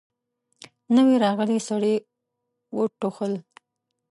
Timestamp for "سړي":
1.67-1.95